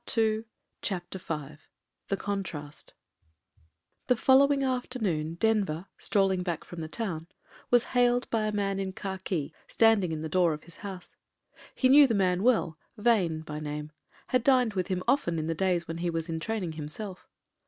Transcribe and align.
•CHAPTER 0.81 1.19
V 1.19 1.57
THE 2.07 2.17
CONTRAST 2.17 2.95
THE 4.07 4.15
following 4.15 4.63
afternoon 4.63 5.35
Denver, 5.35 5.85
strolling 5.99 6.41
back 6.41 6.63
from 6.63 6.81
the 6.81 6.87
town, 6.87 7.27
was 7.69 7.83
hailed 7.93 8.27
by 8.31 8.47
a 8.47 8.51
man 8.51 8.79
in 8.79 8.93
khaki, 8.93 9.53
standing 9.67 10.11
in 10.11 10.21
the 10.21 10.27
door 10.27 10.53
of 10.53 10.63
his 10.63 10.77
house. 10.77 11.15
He 11.75 11.87
knew 11.87 12.07
the 12.07 12.15
man 12.15 12.41
well, 12.41 12.79
Vane, 12.97 13.41
by 13.41 13.59
name— 13.59 13.91
had 14.29 14.43
dined 14.43 14.73
with 14.73 14.87
him 14.87 15.03
often 15.07 15.37
in 15.37 15.45
the 15.45 15.53
days 15.53 15.87
when 15.87 15.99
he 15.99 16.09
was 16.09 16.27
in 16.27 16.39
training 16.39 16.71
himself. 16.71 17.27